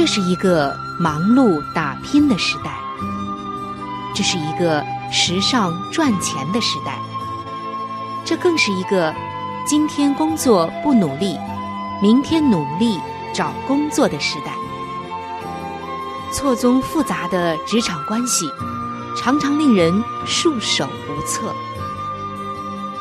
[0.00, 2.74] 这是一个忙碌打拼的时代，
[4.14, 6.98] 这是一个时尚赚钱的时代，
[8.24, 9.14] 这更是一个
[9.66, 11.36] 今天工作不努力，
[12.00, 12.98] 明天努力
[13.34, 14.54] 找工作的时代。
[16.32, 18.50] 错综复杂的职场关系，
[19.14, 21.54] 常常令人束手无策；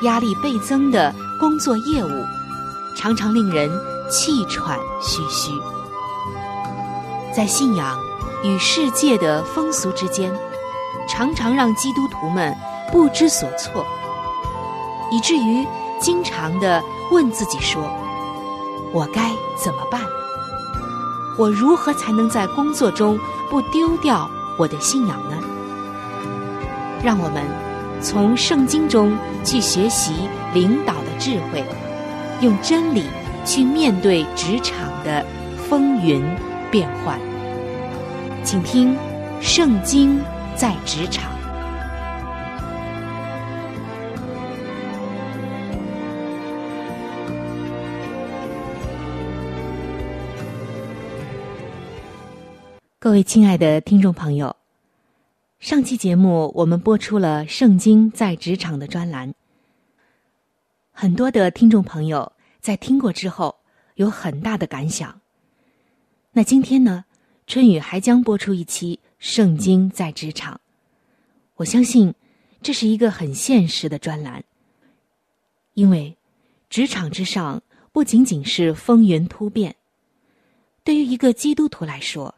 [0.02, 2.26] 压力倍增的工作业务，
[2.94, 3.72] 常常令人
[4.12, 5.54] 气喘吁吁。
[7.36, 7.98] 在信仰
[8.44, 10.32] 与世界的风俗之间，
[11.08, 12.56] 常常让基督徒们
[12.92, 13.86] 不知所措，
[15.12, 15.66] 以至于
[16.00, 17.82] 经常的问自己说
[18.92, 20.02] ：“我该怎么办？
[21.38, 23.18] 我如何才能在工作中
[23.50, 25.38] 不丢掉我的信仰呢？”
[27.04, 27.44] 让我们
[28.02, 30.14] 从圣经中去学习
[30.54, 31.64] 领导的智慧，
[32.42, 33.06] 用真理
[33.46, 35.26] 去面对职场的
[35.70, 36.22] 风云
[36.72, 37.20] 变幻。
[38.44, 38.96] 请听
[39.42, 40.20] 《圣经》
[40.56, 41.30] 在职场。
[53.02, 54.56] 各位亲爱的听众朋友，
[55.60, 59.34] 上期节目我们播出了《圣经》在职场的专栏，
[60.92, 63.56] 很多的听众朋友在听过之后
[63.96, 65.19] 有很大的感想。
[66.32, 67.06] 那今天呢？
[67.48, 70.54] 春雨还将播出一期《圣经在职场》，
[71.56, 72.14] 我相信
[72.62, 74.44] 这是一个很现实的专栏，
[75.74, 76.16] 因为
[76.70, 79.76] 职场之上不仅仅是风云突变，
[80.84, 82.36] 对于一个基督徒来说，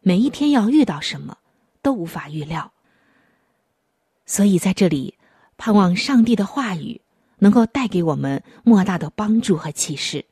[0.00, 1.38] 每一天要遇到什么
[1.80, 2.70] 都无法预料，
[4.26, 5.14] 所以在这里
[5.56, 7.00] 盼望上帝的话语
[7.38, 10.26] 能够带给我们莫大的帮助和启示。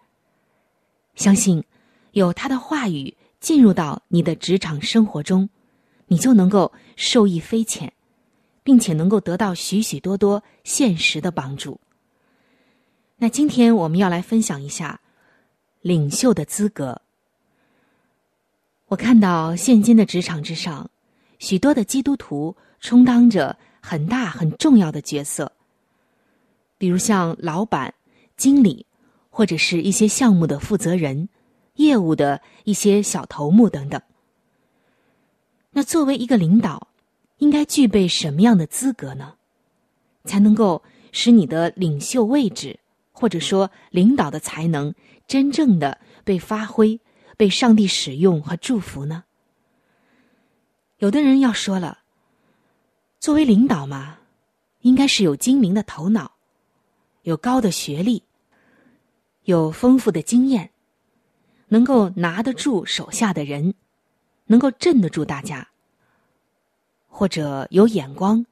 [1.15, 1.65] 相信
[2.19, 3.17] 有他的话语。
[3.41, 5.49] 进入到你的职场生活中，
[6.09, 7.93] 你就能够受益匪浅，
[8.65, 11.79] 并且能够得到许许多多现实的帮助。
[13.17, 15.01] 那今天我们要来分享一下
[15.83, 17.01] 领袖的资格。
[18.89, 20.91] 我看到现今的职场之上，
[21.39, 25.53] 许多的基督徒充当着很大很重要的角色，
[26.77, 27.95] 比如像老板、
[28.37, 28.85] 经理，
[29.31, 31.29] 或者是一些项目的负责人。
[31.79, 34.01] 业务的一些小头目等等。
[35.71, 36.89] 那作为一个领导，
[37.39, 39.35] 应该具备什么样的资格呢？
[40.25, 42.79] 才能够使你的领袖位置，
[43.13, 44.95] 或者说领导的才能，
[45.27, 47.01] 真正的被发挥、
[47.37, 49.25] 被上帝使用和祝福呢？
[50.99, 51.99] 有的人要说了，
[53.21, 54.19] 作为领导嘛，
[54.81, 56.33] 应该是有精明的头脑，
[57.23, 58.25] 有高的学历，
[59.45, 60.71] 有丰富的经验。
[61.69, 63.75] 能够拿得住手下的人，
[64.47, 65.69] 能够镇得住大家，
[67.07, 68.45] 或者有眼光，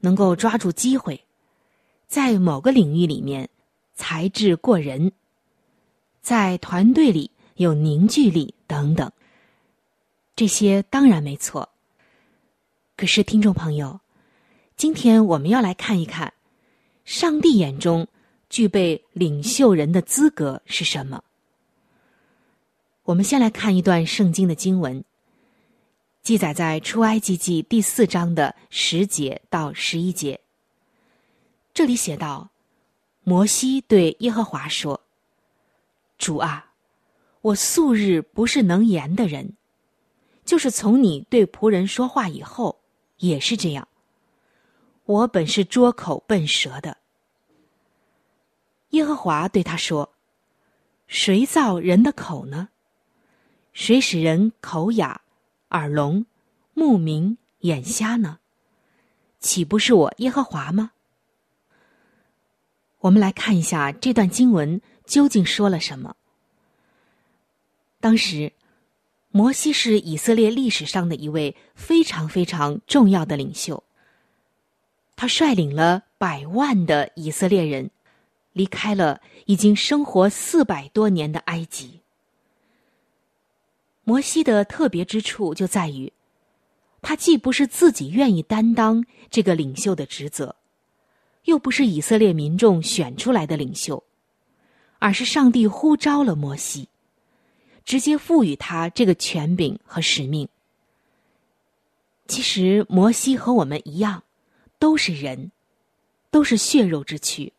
[0.00, 1.24] 能够抓住机会，
[2.06, 3.48] 在某个领域里面
[3.94, 5.12] 才智过人，
[6.20, 9.10] 在团队里有凝聚力等等，
[10.34, 11.68] 这些当然没错。
[12.96, 14.00] 可是，听众朋友，
[14.76, 16.32] 今天我们要来看一看，
[17.04, 18.06] 上帝眼中
[18.48, 21.22] 具备领袖人的资格是什么。
[23.04, 25.02] 我们先来看一段圣经的经文，
[26.22, 30.38] 记载在出埃及记第四章的十节到十一节。
[31.72, 32.50] 这里写道
[33.24, 35.00] ：“摩西对耶和华说
[36.18, 36.72] ：‘主啊，
[37.40, 39.54] 我素日不是能言的人，
[40.44, 42.80] 就是从你对仆人说话以后，
[43.16, 43.88] 也是这样。
[45.06, 46.98] 我本是拙口笨舌的。”
[48.90, 50.12] 耶和华对他说
[51.08, 52.68] ：“谁造人的口呢？
[53.72, 55.20] 谁使人口哑、
[55.70, 56.26] 耳聋、
[56.74, 58.38] 目明、眼瞎呢？
[59.38, 60.92] 岂不是我耶和华吗？”
[63.00, 66.16] 我们来看一下这段经文究竟说了什么。
[68.00, 68.52] 当时，
[69.30, 73.82] 摩西是以色列历史上的一位非常非常重要的领袖。
[75.16, 77.90] 他率领了百万的以色列人。
[78.52, 82.00] 离开了已经生活四百多年的埃及。
[84.10, 86.12] 摩西的特别之处就在于，
[87.00, 90.56] 他既不是自己愿意担当这个领袖的职责，
[91.44, 94.02] 又不是以色列民众选出来的领袖，
[94.98, 96.88] 而是上帝呼召了摩西，
[97.84, 100.48] 直接赋予他这个权柄和使命。
[102.26, 104.24] 其实，摩西和我们一样，
[104.80, 105.52] 都是人，
[106.32, 107.52] 都是血肉之躯。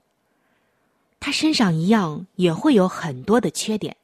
[1.21, 3.95] 他身上一样也会有很多的缺点，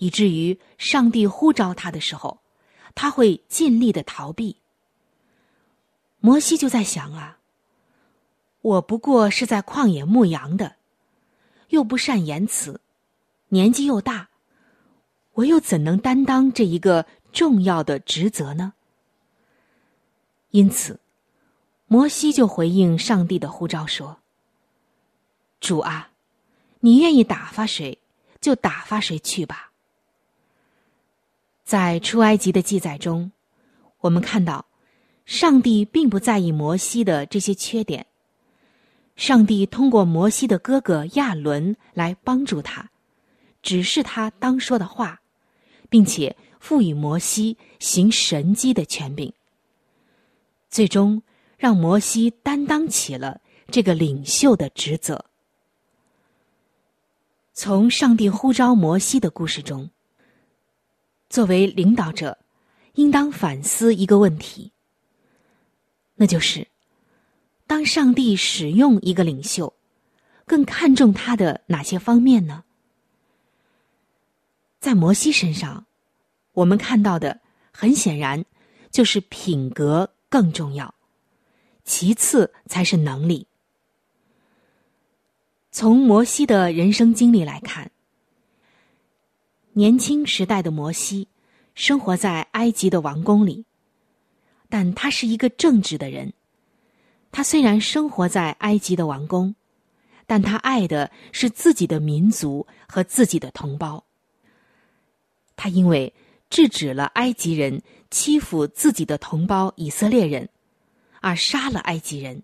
[0.00, 2.40] 以至于上帝呼召他的时候，
[2.94, 4.56] 他会尽力的逃避。
[6.20, 7.38] 摩西就在想啊，
[8.62, 10.76] 我不过是在旷野牧羊的，
[11.68, 12.80] 又不善言辞，
[13.48, 14.30] 年纪又大，
[15.34, 18.72] 我又怎能担当这一个重要的职责呢？
[20.50, 20.98] 因此，
[21.86, 24.16] 摩西就回应上帝的呼召说。
[25.60, 26.10] 主啊，
[26.80, 27.98] 你愿意打发谁，
[28.40, 29.69] 就打发谁去吧。
[31.70, 33.30] 在出埃及的记载中，
[34.00, 34.66] 我们看到，
[35.24, 38.06] 上帝并不在意摩西的这些缺点。
[39.14, 42.90] 上帝通过摩西的哥哥亚伦来帮助他，
[43.62, 45.20] 指示他当说的话，
[45.88, 49.32] 并且赋予摩西行神迹的权柄。
[50.68, 51.22] 最终，
[51.56, 53.40] 让摩西担当起了
[53.70, 55.24] 这个领袖的职责。
[57.52, 59.88] 从上帝呼召摩西的故事中，
[61.30, 62.36] 作为领导者，
[62.94, 64.72] 应当反思一个问题，
[66.16, 66.66] 那就是：
[67.68, 69.72] 当上帝使用一个领袖，
[70.44, 72.64] 更看重他的哪些方面呢？
[74.80, 75.86] 在摩西身上，
[76.52, 77.40] 我们看到的
[77.70, 78.44] 很显然
[78.90, 80.92] 就是品格更重要，
[81.84, 83.46] 其次才是能力。
[85.70, 87.92] 从摩西的人生经历来看，
[89.72, 91.28] 年轻时代的摩西
[91.74, 93.64] 生活在埃及的王宫里，
[94.68, 96.32] 但他是一个正直的人。
[97.32, 99.54] 他虽然生活在埃及的王宫，
[100.26, 104.04] 但他爱的是自己的民族和自己的同胞。
[105.56, 106.12] 他因为
[106.48, 110.48] 制止了埃及人欺负自己的同胞以色列人，
[111.20, 112.42] 而杀了埃及人。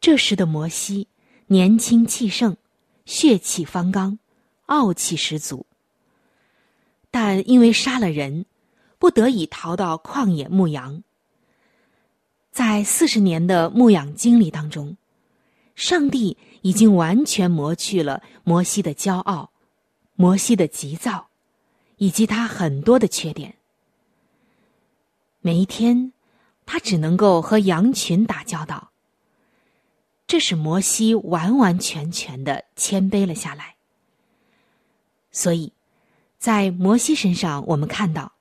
[0.00, 1.08] 这时的摩西。
[1.48, 2.56] 年轻气盛，
[3.04, 4.18] 血气方刚，
[4.66, 5.66] 傲气十足。
[7.10, 8.46] 但因为杀了人，
[8.98, 11.02] 不得已逃到旷野牧羊。
[12.50, 14.96] 在四十年的牧养经历当中，
[15.74, 19.50] 上帝已经完全磨去了摩西的骄傲、
[20.14, 21.28] 摩西的急躁，
[21.96, 23.56] 以及他很多的缺点。
[25.40, 26.12] 每一天，
[26.64, 28.92] 他只能够和羊群打交道。
[30.26, 33.73] 这使摩西完完全全的谦卑了下来。
[35.34, 35.72] 所以，
[36.38, 38.32] 在摩西身上，我们看到，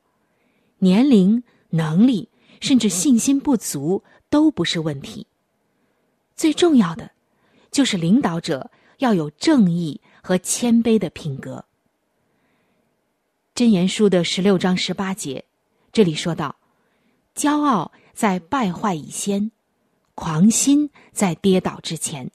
[0.78, 2.30] 年龄、能力，
[2.62, 5.26] 甚至信心不足都不是问题。
[6.36, 7.12] 最重要的，
[7.72, 8.70] 就是领导者
[9.00, 11.66] 要有正义和谦卑的品格。
[13.56, 15.44] 箴言书的十六章十八节，
[15.92, 16.56] 这里说到
[17.36, 19.52] ：“骄傲在败坏以先。”
[20.16, 22.30] 狂心在跌倒之前，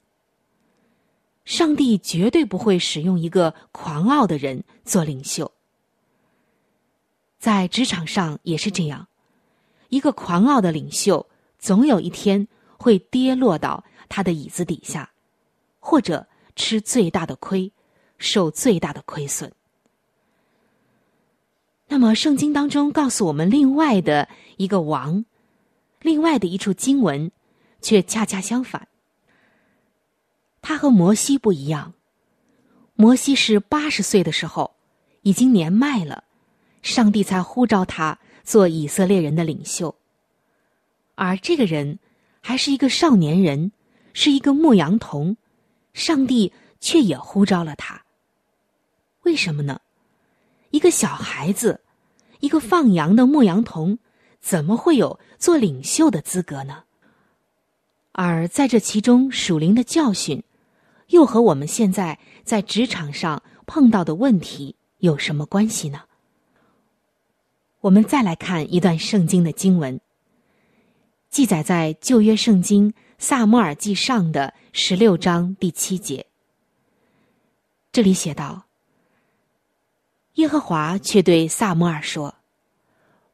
[1.49, 5.51] 上帝绝对不会使用一个狂傲的人做领袖。
[7.39, 9.07] 在职场上也是这样，
[9.89, 11.25] 一个狂傲的领袖
[11.57, 15.09] 总有一天会跌落到他的椅子底下，
[15.79, 17.71] 或者吃最大的亏，
[18.19, 19.51] 受最大的亏损。
[21.87, 25.25] 那么，圣经当中告诉我们另外的一个王，
[26.01, 27.31] 另外的一处经文。
[27.81, 28.88] 却恰恰相反，
[30.61, 31.93] 他和摩西不一样。
[32.95, 34.75] 摩西是八十岁的时候，
[35.21, 36.23] 已经年迈了，
[36.81, 39.95] 上帝才呼召他做以色列人的领袖。
[41.15, 41.99] 而这个人
[42.41, 43.71] 还是一个少年人，
[44.13, 45.37] 是一个牧羊童，
[45.93, 48.03] 上帝却也呼召了他。
[49.23, 49.81] 为什么呢？
[50.71, 51.81] 一个小孩子，
[52.39, 53.99] 一个放羊的牧羊童，
[54.39, 56.83] 怎么会有做领袖的资格呢？
[58.11, 60.43] 而在这其中属灵的教训，
[61.09, 66.01] 又和我们现在在职场上碰到的问题有什么关系呢？
[67.81, 70.01] 我们再来看一段圣经的经文，
[71.29, 76.25] 记载在旧约圣经萨摩尔记上的十六章第七节。
[77.91, 78.65] 这里写道
[80.35, 82.35] ：“耶和华却对萨摩尔说。”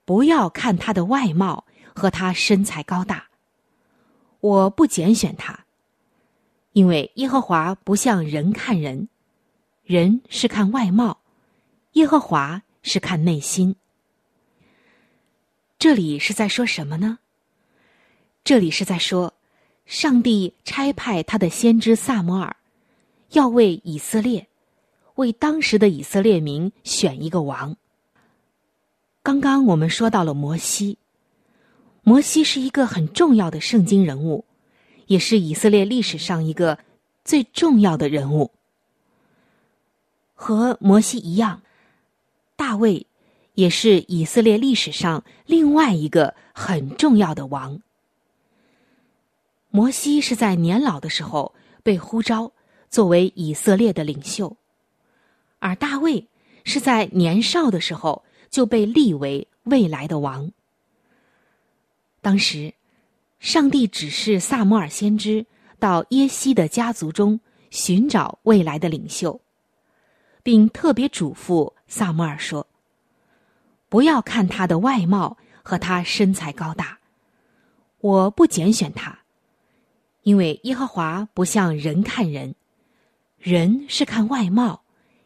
[0.06, 1.66] 不要看他的外貌
[1.96, 3.26] 和他身材高大，
[4.40, 5.65] 我不拣选他，
[6.76, 9.08] 因为耶和华不像人看人，
[9.86, 11.22] 人是看外貌，
[11.94, 13.78] 耶和华是看内心。
[15.80, 17.20] 这里是在说什么呢？
[18.44, 19.34] 这里是在说，
[19.86, 22.58] 上帝差派他的先知萨摩尔，
[23.30, 24.46] 要为以色列，
[25.16, 27.78] 为当时的以色列民选一个王。
[29.24, 30.98] 刚刚我们说到了摩西，
[32.04, 34.44] 摩西是一个很重要的圣经人物，
[35.08, 36.80] 也是以色列历史上一个
[37.24, 38.52] 最重要的人物。
[40.34, 41.62] 和摩西一样，
[42.56, 43.08] 大卫
[43.54, 47.82] 也是以色列历史上另外一个很重要的王。
[49.70, 52.52] 摩西是在年老的时候被呼召
[52.90, 54.58] 作为以色列的领袖，
[55.60, 56.28] 而大卫
[56.64, 58.24] 是在年少的时候。
[58.52, 60.54] 就被立为未来的王。
[62.22, 62.74] 当时，
[63.40, 65.46] 上帝指示萨摩尔先知
[65.78, 67.40] 到耶西的家族中
[67.70, 69.40] 寻找未来的领袖，
[70.42, 72.68] 并特别嘱咐萨摩尔说
[73.90, 76.98] ：“不要看他的外貌和他身材高大，
[78.00, 79.20] 我不拣选他，
[80.24, 82.56] 因为耶和华不像人看人，
[83.38, 84.84] 人是看外貌，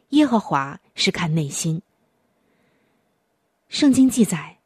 [0.09, 1.81] 耶和华是看内心。”
[3.69, 4.57] 圣经记载，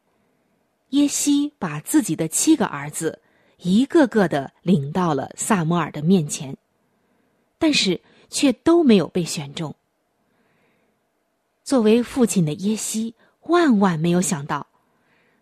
[0.89, 3.21] 耶西把自己的七个儿子
[3.63, 6.58] 一个个的领到了萨摩尔的面前，
[7.58, 9.74] 但是却都没有被选中。
[11.63, 14.67] 作为父亲的耶西万万没有想到，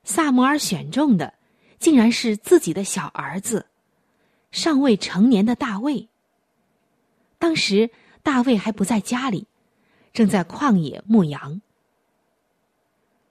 [0.04, 1.34] 萨摩尔选中的
[1.80, 3.66] 竟然是自己的小儿子，
[4.52, 6.08] 尚未成年的大卫。
[7.40, 7.90] 当时
[8.22, 9.48] 大卫还不在家里，
[10.14, 11.60] 正在旷野牧羊。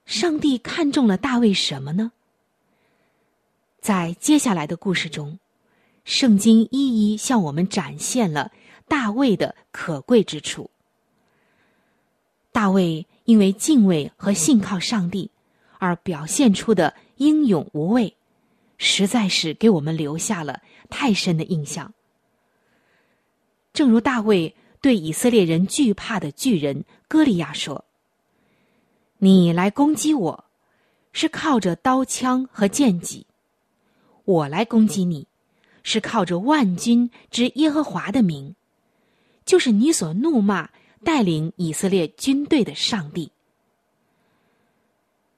[0.04, 2.10] 上帝看中了大卫什么呢？
[3.80, 5.38] 在接下来的故事中，
[6.04, 8.52] 圣经一一向我们展现了
[8.86, 10.70] 大卫的可贵之处。
[12.52, 15.30] 大卫因为敬畏和信靠上帝
[15.78, 18.16] 而表现出的英勇无畏，
[18.76, 20.60] 实在是给我们留下了
[20.90, 21.92] 太深的印象。
[23.72, 27.84] 正如大卫对以色列人惧怕的巨人歌利亚说。
[29.22, 30.44] 你来攻击我，
[31.12, 33.26] 是靠着刀枪和剑戟；
[34.24, 35.26] 我来攻击你，
[35.82, 38.54] 是靠着万军之耶和华的名，
[39.44, 40.70] 就是你所怒骂
[41.04, 43.32] 带领以色列军队的上帝。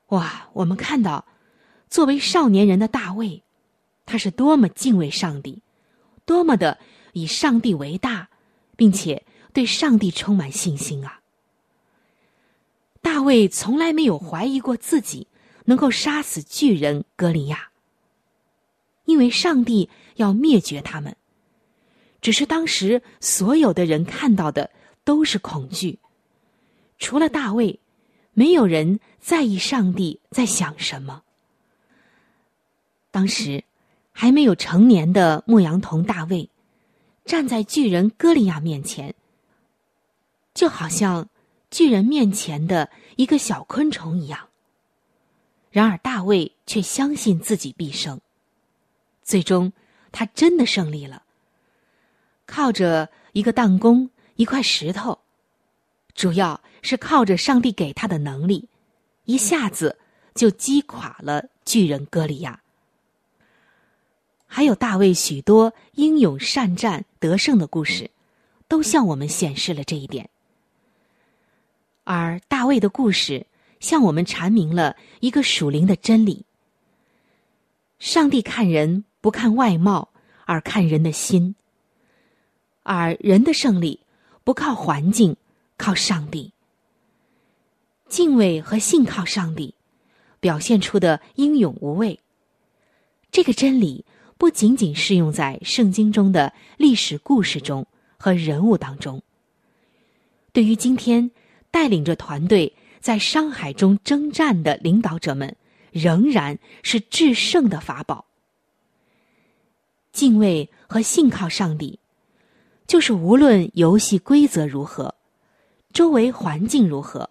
[0.09, 0.49] 哇！
[0.53, 1.25] 我们看到，
[1.89, 3.43] 作为少年人的大卫，
[4.05, 5.63] 他是多么敬畏上帝，
[6.27, 6.79] 多么的
[7.13, 8.29] 以上帝为大，
[8.77, 9.25] 并且
[9.55, 11.21] 对上帝充满信心啊！
[13.01, 15.27] 大卫从来没有怀疑过自己
[15.65, 17.71] 能够杀死巨人格利亚，
[19.13, 21.15] 因为上帝要灭绝他们。
[22.23, 24.71] 只是当时所有的人看到的
[25.05, 25.99] 都是恐惧，
[26.99, 27.79] 除了大卫，
[28.33, 31.23] 没有人在意上帝在想什么。
[33.11, 33.63] 当时
[34.13, 36.49] 还没有成年的牧羊童大卫，
[37.25, 39.15] 站在巨人歌利亚面前，
[40.55, 41.29] 就好像。
[41.73, 44.51] 巨人面前的一个小昆虫一样。
[45.71, 48.21] 然而大卫却相信自己必胜，
[49.23, 49.73] 最终
[50.11, 51.23] 他真的胜利了。
[52.47, 55.19] 靠着一个弹弓、一块石头，
[56.15, 58.69] 主要是靠着上帝给他的能力，
[59.25, 59.99] 一下子
[60.35, 62.61] 就击垮了巨人歌利亚。
[64.47, 68.11] 还有大卫许多英勇善战得胜的故事，
[68.69, 70.29] 都向我们显示了这一点。
[72.05, 73.47] 而大卫的故事
[73.81, 76.45] 向我们阐明了一个属灵的真理：
[77.99, 80.11] 上帝看人不看外貌，
[80.45, 81.55] 而看人的心；
[82.83, 84.01] 而人的胜利
[84.45, 85.35] 不靠环境，
[85.79, 86.53] 靠上帝。
[88.09, 89.75] 敬畏和信靠上帝，
[90.41, 92.21] 表现出的英勇无畏。
[93.31, 94.05] 这个真理
[94.37, 97.87] 不仅仅适用在圣经中的历史故事中
[98.19, 99.23] 和人物当中，
[100.53, 101.31] 对于今天。
[101.73, 105.57] 带领着团队在商海中征战的领导者们，
[105.91, 108.27] 仍然是制胜的法宝。
[110.13, 111.99] 敬畏和信靠上帝，
[112.87, 115.15] 就是无论游戏规则如何，
[115.93, 117.31] 周围环境如何，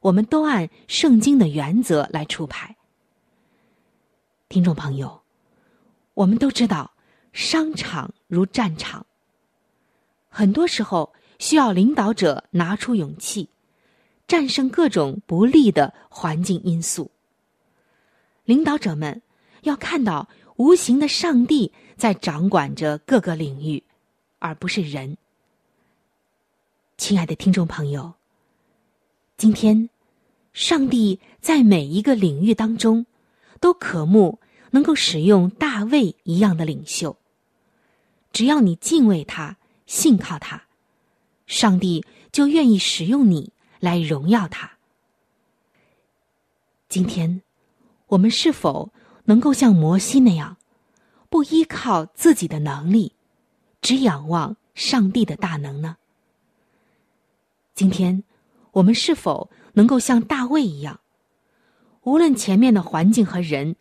[0.00, 2.76] 我们都按圣经的原则来出牌。
[4.48, 5.22] 听众朋友，
[6.14, 6.92] 我们都知道，
[7.32, 9.04] 商场如战场，
[10.28, 13.48] 很多时候需要领导者拿出勇气，
[14.28, 17.10] 战胜各种不利的环境因素。
[18.44, 19.20] 领导者们
[19.62, 23.82] 要看到无形的上帝在掌管着各个领域，
[24.38, 25.16] 而不是人。
[26.96, 28.14] 亲爱的听众朋友，
[29.36, 29.88] 今天，
[30.52, 33.06] 上帝在每一个领域当中。
[33.58, 34.38] 都渴慕
[34.70, 37.16] 能够使用大卫一样的领袖。
[38.32, 40.64] 只要你敬畏他、信靠他，
[41.46, 44.72] 上帝就愿意使用你来荣耀他。
[46.88, 47.40] 今天，
[48.08, 48.92] 我们是否
[49.26, 50.56] 能够像摩西那样，
[51.28, 53.12] 不依靠自己的能力，
[53.80, 55.96] 只仰望上帝的大能呢？
[57.74, 58.24] 今天，
[58.72, 61.00] 我们是否能够像大卫一样？
[62.02, 63.76] 无论前面的环境和人，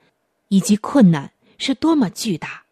[0.49, 2.63] 以及困难是多么巨大，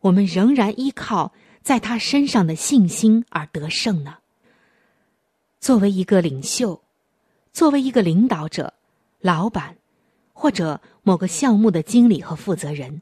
[0.00, 4.18] 我们仍然依靠在他身上的信心而得胜呢。
[5.58, 6.82] 作为一个领袖，
[7.52, 8.74] 作为一个领导者、
[9.20, 9.78] 老板，
[10.38, 13.00] 或者某个项目的经理和负责人，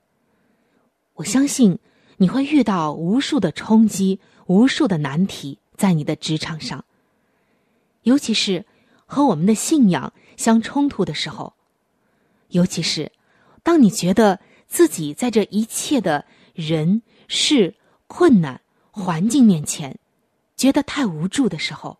[1.14, 1.80] 我相信
[2.18, 6.84] 你会遇到无数的冲击、无数的难题在你的职场上，
[8.02, 8.64] 尤其是
[9.04, 11.54] 和我们的信仰相冲突的时候。
[12.50, 13.10] 尤其是，
[13.64, 14.38] 当你觉得
[14.68, 16.24] 自己在这一切的
[16.54, 17.74] 人事、
[18.06, 18.60] 困难、
[18.92, 19.98] 环境面前，
[20.56, 21.98] 觉得太无助的时候，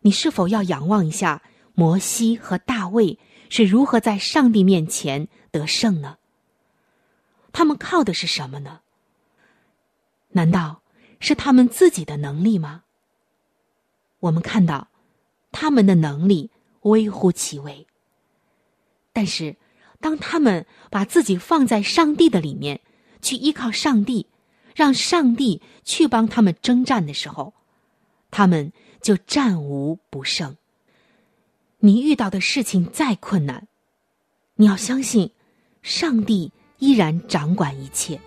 [0.00, 1.40] 你是否要仰望一下
[1.72, 3.18] 摩西和大卫
[3.52, 6.16] 是如何在上帝面前得胜呢？
[7.52, 8.80] 他们靠的是什么呢？
[10.30, 10.80] 难道
[11.20, 12.84] 是他们自己的能力吗？
[14.20, 14.88] 我们看到，
[15.50, 16.50] 他们的能力
[16.80, 17.86] 微乎其微。
[19.12, 19.56] 但是，
[20.00, 22.80] 当他们把自己放在上帝的里面，
[23.20, 24.28] 去依靠上帝，
[24.74, 27.52] 让上帝去帮他们征战的时候，
[28.30, 28.72] 他们
[29.02, 30.56] 就战无不胜。
[31.84, 33.66] 你遇到的事情再困难，
[34.54, 35.28] 你要相信，
[35.82, 38.20] 上帝依然掌管一切。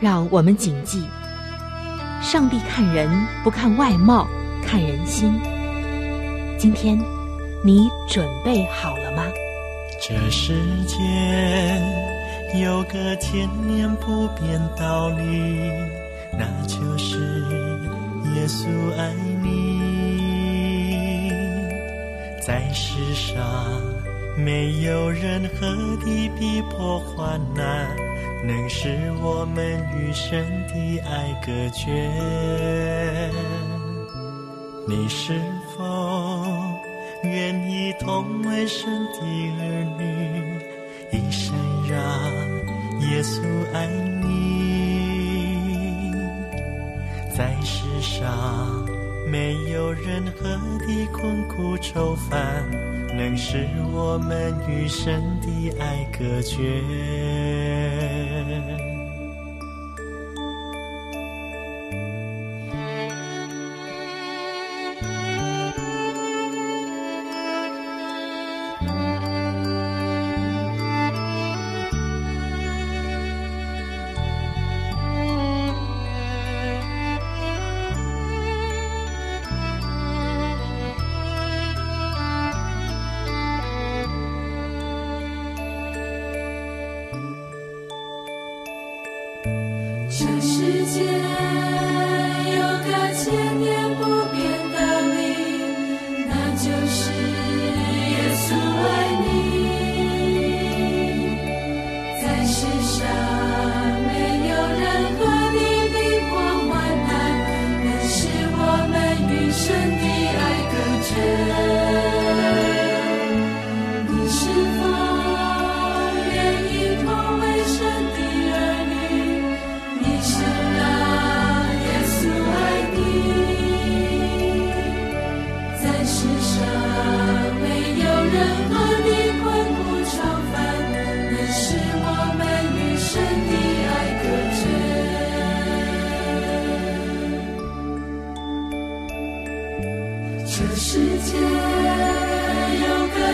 [0.00, 1.00] 让我们谨记：
[2.20, 3.08] 上帝看人
[3.44, 4.26] 不看外貌，
[4.66, 5.32] 看人心。
[6.58, 6.98] 今天。
[7.64, 9.22] 你准备好了吗？
[10.00, 10.52] 这世
[10.84, 15.24] 间有个千年不变道理，
[16.36, 17.20] 那就是
[18.34, 18.66] 耶稣
[18.98, 19.14] 爱
[22.44, 23.36] 在世上
[24.36, 25.68] 没有任何
[26.04, 27.88] 的逼迫患难，
[28.44, 28.88] 能使
[29.22, 32.10] 我们与神的爱隔绝。
[34.88, 35.40] 你是
[35.76, 35.82] 否？
[37.22, 39.20] 愿意同为神的
[39.60, 40.02] 儿女，
[41.12, 41.54] 一生
[41.88, 41.96] 让
[43.08, 43.40] 耶稣
[43.72, 44.26] 爱你。
[47.36, 48.84] 在世上
[49.32, 50.46] 没有任何
[50.86, 52.70] 的困苦愁烦，
[53.16, 56.60] 能使我们与神的爱隔绝。
[90.22, 91.00] 这世界
[92.54, 93.81] 有个千年。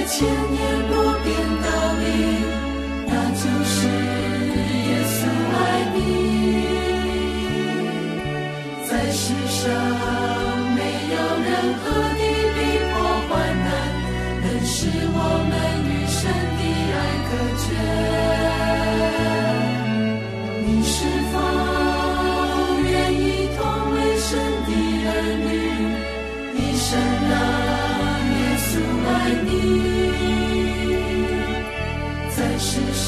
[0.08, 1.07] 千年不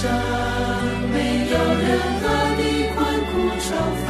[0.00, 0.08] 上
[1.12, 1.16] 没
[1.50, 1.88] 有任
[2.20, 2.24] 何
[2.56, 2.62] 的
[2.94, 3.68] 困苦愁
[4.06, 4.08] 烦，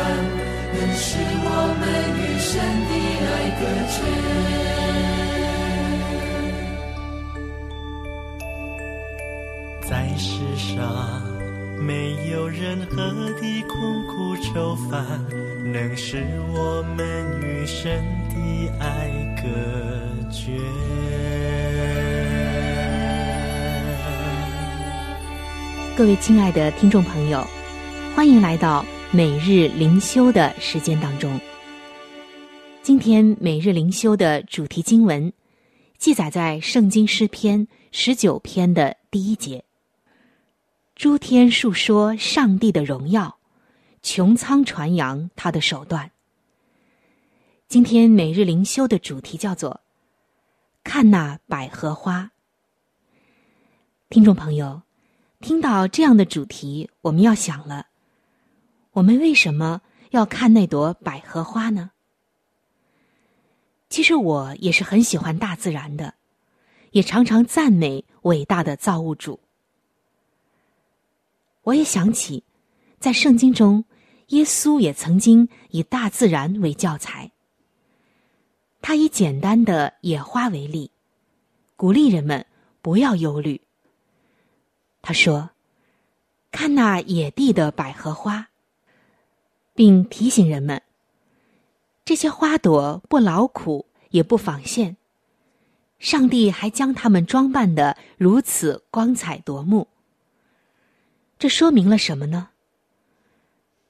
[0.72, 1.09] 能使
[1.42, 1.46] 我
[1.81, 1.83] 们
[2.14, 2.48] 与神
[2.87, 2.92] 的
[3.26, 3.98] 爱隔绝。
[9.88, 10.79] 在世上
[11.81, 11.90] 没
[12.31, 12.94] 有任何
[13.40, 13.74] 的困
[14.07, 14.94] 苦愁烦，
[15.72, 16.22] 能使
[16.53, 17.03] 我们
[17.42, 18.38] 与神的
[18.79, 19.11] 爱
[19.42, 19.42] 隔
[20.31, 20.55] 绝。
[26.01, 27.47] 各位亲爱的听众朋友，
[28.17, 28.83] 欢迎来到
[29.13, 31.39] 每日灵修的时间当中。
[32.83, 35.31] 今天每日灵修的主题经文
[35.99, 39.63] 记载在《圣经诗篇》十九篇的第一节。
[40.97, 43.37] 诸天述说上帝的荣耀，
[44.03, 46.11] 穹苍传扬他的手段。
[47.69, 49.83] 今天每日灵修的主题叫做
[50.83, 52.31] “看那百合花”。
[54.09, 54.81] 听众朋友。
[55.40, 57.87] 听到这样的主题，我们要想了：
[58.92, 61.92] 我们为什么要看那朵百合花呢？
[63.88, 66.14] 其实我也是很喜欢大自然的，
[66.90, 69.40] 也常常赞美伟大的造物主。
[71.62, 72.44] 我也想起，
[72.98, 73.87] 在圣经中，
[74.29, 77.33] 耶稣也曾经以大自然为教材。
[78.83, 80.90] 他以简单的野花为例，
[81.76, 82.44] 鼓励人们
[82.83, 83.62] 不要忧虑。
[85.03, 85.51] 他说
[86.53, 88.49] ：“看那野地的百合花，
[89.75, 90.83] 并提醒人们，
[92.05, 94.97] 这些花朵不劳苦，也不纺线。
[95.99, 99.89] 上帝还将它们装扮的如此光彩夺目。
[101.39, 102.51] 这说明了什么呢？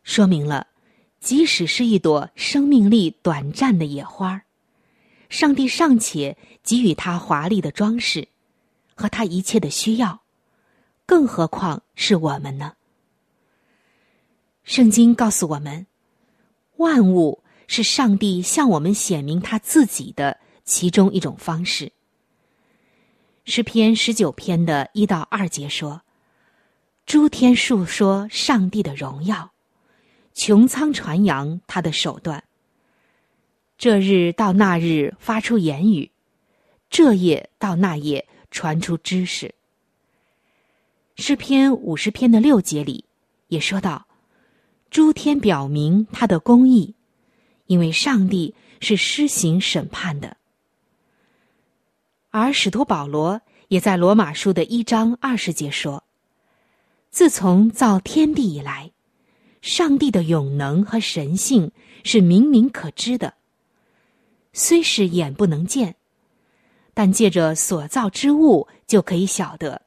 [0.05, 0.69] 说明了，
[1.19, 4.43] 即使是一朵生命力短暂的野花，
[5.29, 8.29] 上帝尚且给予它华丽的装饰
[8.95, 10.20] 和它一切的需要。”
[11.11, 12.75] 更何况是我们呢？
[14.63, 15.85] 圣经告诉我们，
[16.77, 21.91] 万物是上帝向我们显明他自己的其中一种方式。
[23.45, 26.01] 诗篇十九篇的一到二节说
[27.05, 29.51] ：“诸天述说上帝的荣耀，
[30.33, 32.45] 穹苍传扬他的手段。
[33.77, 36.13] 这日到那日发出言语，
[36.89, 39.53] 这夜到那夜传出知识。”
[41.21, 43.05] 诗篇五十篇的六节里，
[43.49, 44.07] 也说到，
[44.89, 46.95] 诸天表明他的公义，
[47.67, 50.39] 因为上帝是施行审判的。
[52.31, 56.05] 而使徒保罗也在罗马书的一章二十节说
[57.13, 58.91] ：“自从造天地以来，
[59.61, 61.71] 上帝的永能和神性
[62.03, 63.35] 是明明可知的，
[64.55, 65.97] 虽是眼不能见，
[66.95, 69.83] 但借着所造之物就可以晓得。”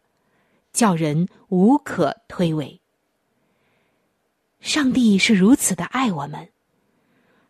[0.73, 2.79] 叫人无可推诿。
[4.59, 6.49] 上帝是如此的爱我们，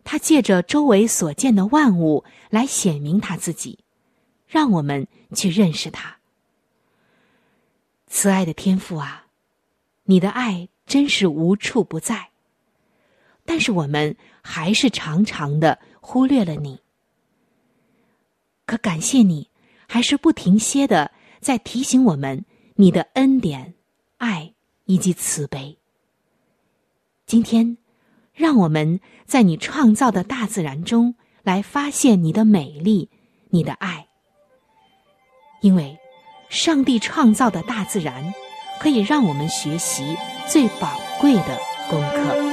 [0.04, 3.80] 他借着周围所见的万物来显明他自己，
[4.46, 6.18] 让我们去认识他。
[8.08, 9.28] 慈爱的天父啊，
[10.04, 12.32] 你的爱真是无处不在，
[13.46, 16.82] 但是我们还是常常的忽略了你。
[18.66, 19.50] 可感谢你，
[19.88, 22.44] 还是不停歇的在提醒我们。
[22.76, 23.74] 你的恩典、
[24.18, 24.54] 爱
[24.86, 25.78] 以及慈悲。
[27.26, 27.78] 今天，
[28.34, 33.10] 让我们在你创造的大自然中来发现你的美丽、
[33.50, 34.08] 你的爱。
[35.62, 35.98] 因为，
[36.50, 38.34] 上帝创造的大自然，
[38.80, 41.60] 可以让我们学习最宝贵的
[41.90, 42.53] 功课。